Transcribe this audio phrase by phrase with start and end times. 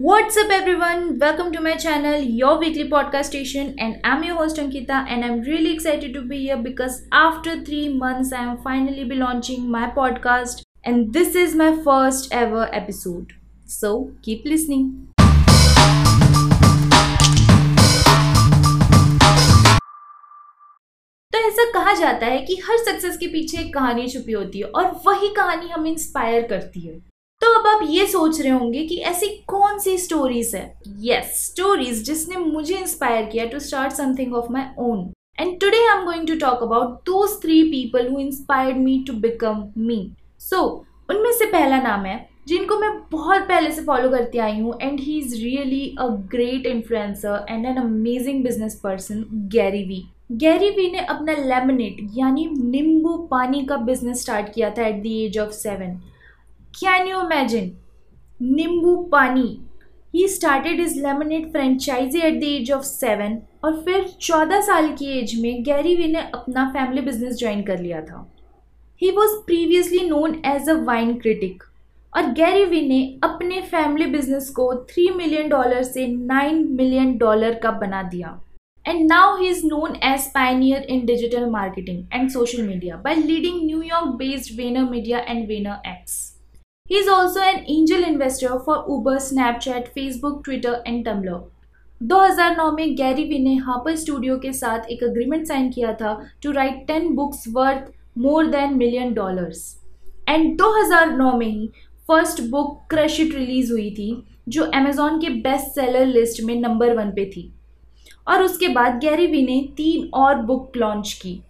[0.00, 1.20] What's up, everyone?
[1.20, 5.06] Welcome to my channel, your weekly podcast station, and I'm your host Ankita.
[5.08, 9.14] And I'm really excited to be here because after three months, I am finally be
[9.14, 13.34] launching my podcast, and this is my first ever episode.
[13.66, 14.90] So keep listening.
[21.32, 24.64] तो ऐसा कहा जाता है कि हर success के पीछे एक कहानी छुपी होती है
[24.64, 27.13] और वही कहानी हमें इंस्पायर करती है
[27.44, 30.62] तो अब आप ये सोच रहे होंगे कि ऐसी कौन सी स्टोरीज है?
[31.02, 35.02] यस स्टोरीज जिसने मुझे इंस्पायर किया to start something of my own
[35.40, 39.12] and today I am going to talk about those three people who inspired me to
[39.20, 39.98] become me
[40.40, 40.62] so
[41.10, 42.16] उनमें से पहला नाम है,
[42.48, 46.66] जिनको मैं बहुत पहले से फॉलो करती आई हूँ and he is really a great
[46.66, 53.16] influencer and an amazing business person Gary Vee Gary Vee ने अपना लेमनेट यानी नींबू
[53.30, 56.00] पानी का बिज़नेस स्टार्ट किया था at the age of seven
[56.74, 57.70] can you imagine
[58.42, 59.58] नींबू पानी
[60.14, 65.06] he started his lemonade franchise at the age of seven और फिर चौदह साल की
[65.18, 68.30] एज में गैरी वी ने अपना फैमिली बिज़नेस ज्वाइन कर लिया था।
[69.02, 71.62] He was previously known as a wine critic
[72.16, 77.54] और गैरी वी ने अपने फैमिली बिज़नेस को थ्री मिलियन डॉलर से नाइन मिलियन डॉलर
[77.54, 78.40] का बना दिया।
[78.86, 83.82] Now he is known as pioneer in digital marketing and social media by leading New
[83.82, 86.33] York based Vayner Media and Vayner X.
[86.90, 91.38] He is also an angel investor for Uber, Snapchat, Facebook, Twitter and Tumblr.
[92.00, 96.50] 2009 में Gary Vee ने Harper studio के साथ एक agreement sign किया था to
[96.50, 99.64] write 10 books worth more than million dollars
[100.28, 101.66] and 2009 में ही
[102.08, 104.12] first book crush it release हुई थी
[104.48, 107.52] जो अमेजोन के बेस्ट सेलर लिस्ट में नंबर वन पे थी.
[108.28, 111.40] और उसके बाद गैरी वी ने तीन और बुक लॉन्च की.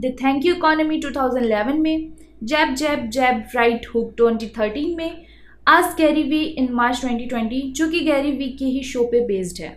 [0.00, 2.12] द थैंक यू इकोनॉमी 2011 में
[2.44, 5.26] जैब जैब जैब राइट हुक 2013 में
[5.66, 9.60] आज गैरी वी इन मार्च 2020 जो कि गैरी वी के ही शो पे बेस्ड
[9.62, 9.70] है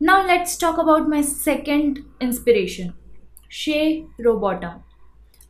[0.00, 2.92] now let's talk about my second inspiration
[3.52, 3.82] Shay
[4.20, 4.68] Rowbottom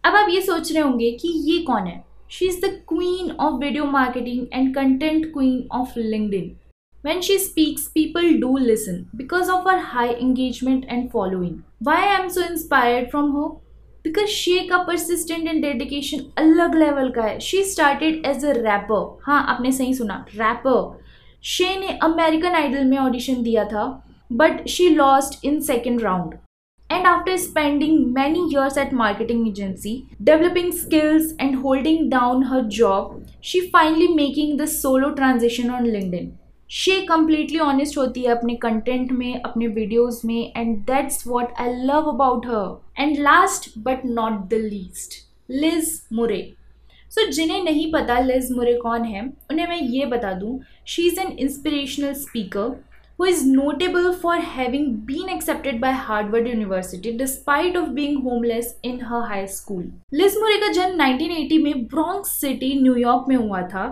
[0.05, 3.61] अब आप ये सोच रहे होंगे कि ये कौन है she is the queen of
[3.65, 6.51] video marketing and content queen of LinkedIn
[7.05, 11.65] When she speaks, people do listen because of her high engagement and following.
[11.81, 13.49] Why I am so inspired from her?
[14.05, 19.19] Because Shay का persistent and dedication अलग level का है। She started as a rapper
[19.27, 21.01] हाँ आपने सही सुना। Wrapper
[21.45, 23.85] शे ने अमेरिकन आइडल में ऑडिशन दिया था
[24.33, 26.35] but she lost in second round
[26.91, 33.25] and after spending many years at marketing agency developing skills and holding down her job
[33.45, 36.31] she finally making the solo transaction on LinkedIn
[36.75, 41.73] Shay completely honest होती है अपने content में, अपने videos में and that's what I
[41.87, 45.15] love about her and last but not the least
[45.51, 46.41] Liz Murray
[47.11, 51.21] so जिन्हें नहीं पता Liz मुरे कौन है, उन्हें मैं ये बता दूँ she is
[51.21, 52.75] an inspirational speaker
[53.19, 59.01] who is notable for having been accepted by Harvard University despite of being homeless in
[59.01, 59.83] her high school.
[60.13, 63.85] Liz Murray का जन्म 1980 में ब्रॉन्क्स सिटी न्यूयॉर्क में हुआ था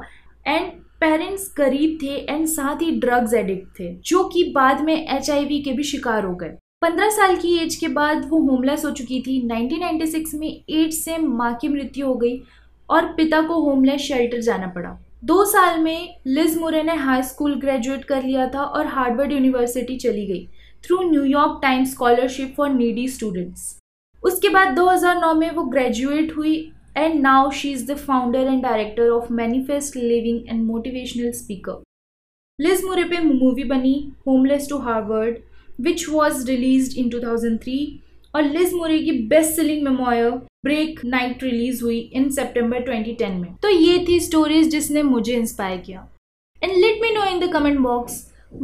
[0.47, 5.27] एंड पेरेंट्स गरीब थे एंड साथ ही drugs addict थे, जो कि बाद में एच
[5.31, 9.21] के भी शिकार हो गए। पंद्रह साल की एज के बाद वो होमलेस हो चुकी
[9.21, 12.41] थी। 1996 में एड्स से माँ की मृत्यु हो गई
[12.89, 17.59] और पिता को होमलेस शेल्टर जाना पड़ा। दो साल में लिज मुरे ने हाई स्कूल
[17.61, 20.47] ग्रेजुएट कर लिया था और हार्वर्ड यूनिवर्सिटी चली गई
[20.85, 23.77] through New York Times scholarship for needy students
[24.23, 26.57] उसके बाद 2009 में वो ग्रेजुएट हुई
[26.96, 31.78] and now she is the founder and director of Manifest Living and motivational speaker.
[32.60, 33.94] Liz Murray पे मूवी बनी
[34.28, 35.38] Homeless to Harvard
[35.86, 37.80] which was release in 2003
[38.36, 40.30] और Liz मुरे की best selling memoir
[40.66, 45.82] Break Night release हुई इन सितंबर 2010 में तो ये थी स्टोरीज जिसने मुझे इंस्पायर
[45.86, 46.08] किया
[46.64, 48.24] and let me know in the comment box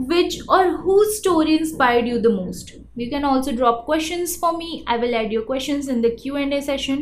[0.10, 4.84] which or whose story inspired you the most you can also drop questions for me
[4.88, 7.02] i will add your questions in the q&a session